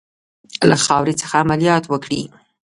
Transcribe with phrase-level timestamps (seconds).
[0.69, 2.21] له خاورې څخه عملیات وکړي.